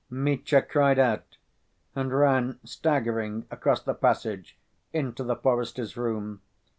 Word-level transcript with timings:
Mitya 0.09 0.63
cried 0.63 0.97
out, 0.97 1.37
and 1.95 2.11
ran 2.11 2.57
staggering 2.63 3.45
across 3.51 3.83
the 3.83 3.93
passage 3.93 4.57
into 4.93 5.23
the 5.23 5.35
forester's 5.35 5.95
room. 5.95 6.41